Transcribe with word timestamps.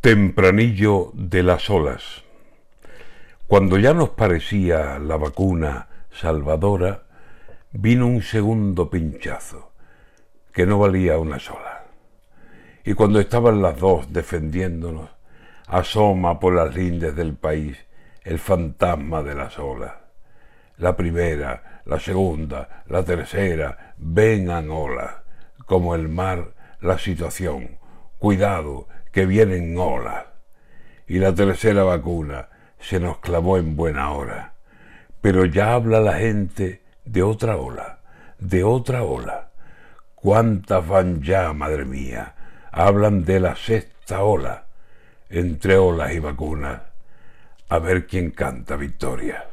Tempranillo 0.00 1.10
de 1.12 1.42
las 1.42 1.68
olas. 1.68 2.24
Cuando 3.46 3.76
ya 3.76 3.92
nos 3.92 4.08
parecía 4.08 4.98
la 4.98 5.18
vacuna 5.18 5.88
salvadora, 6.10 7.02
vino 7.72 8.06
un 8.06 8.22
segundo 8.22 8.88
pinchazo, 8.88 9.72
que 10.54 10.64
no 10.64 10.78
valía 10.78 11.18
una 11.18 11.38
sola. 11.38 11.84
Y 12.82 12.94
cuando 12.94 13.20
estaban 13.20 13.60
las 13.60 13.78
dos 13.78 14.10
defendiéndonos, 14.10 15.10
asoma 15.66 16.40
por 16.40 16.54
las 16.54 16.74
lindes 16.74 17.14
del 17.14 17.34
país 17.34 17.76
el 18.24 18.38
fantasma 18.38 19.22
de 19.22 19.34
las 19.34 19.58
olas. 19.58 19.92
La 20.78 20.96
primera, 20.96 21.82
la 21.84 22.00
segunda, 22.00 22.84
la 22.86 23.04
tercera, 23.04 23.92
vengan 23.98 24.70
olas, 24.70 25.16
como 25.66 25.94
el 25.94 26.08
mar, 26.08 26.54
la 26.80 26.96
situación. 26.96 27.79
Cuidado, 28.20 28.86
que 29.12 29.24
vienen 29.24 29.78
olas. 29.78 30.26
Y 31.08 31.20
la 31.20 31.34
tercera 31.34 31.84
vacuna 31.84 32.50
se 32.78 33.00
nos 33.00 33.16
clavó 33.16 33.56
en 33.56 33.76
buena 33.76 34.12
hora. 34.12 34.52
Pero 35.22 35.46
ya 35.46 35.72
habla 35.72 36.00
la 36.00 36.18
gente 36.18 36.82
de 37.06 37.22
otra 37.22 37.56
ola, 37.56 38.00
de 38.38 38.62
otra 38.62 39.04
ola. 39.04 39.52
¿Cuántas 40.14 40.86
van 40.86 41.22
ya, 41.22 41.50
madre 41.54 41.86
mía? 41.86 42.34
Hablan 42.70 43.24
de 43.24 43.40
la 43.40 43.56
sexta 43.56 44.22
ola, 44.22 44.66
entre 45.30 45.78
olas 45.78 46.12
y 46.12 46.18
vacunas. 46.18 46.82
A 47.70 47.78
ver 47.78 48.06
quién 48.06 48.32
canta 48.32 48.76
victoria. 48.76 49.49